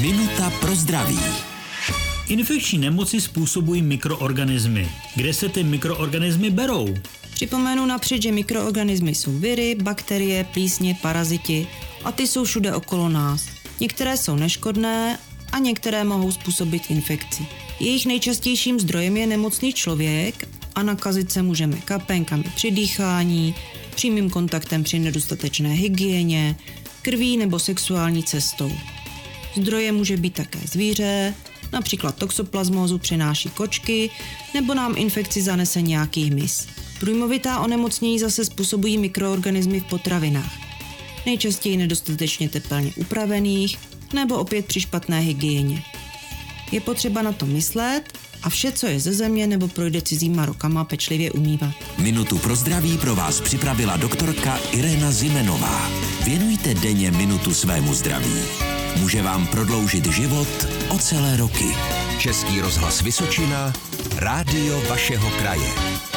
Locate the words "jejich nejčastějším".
17.80-18.80